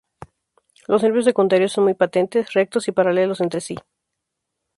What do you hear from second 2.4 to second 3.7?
rectos y paralelos entre